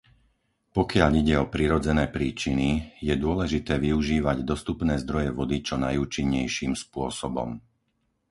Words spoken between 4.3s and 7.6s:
dostupné zdroje vody čo najúčinnejším spôsobom.